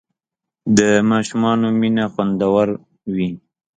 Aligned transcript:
د 0.77 0.79
ماشومانو 1.11 1.67
مینه 1.79 2.05
خوندور 2.13 2.67
وي. 3.15 3.29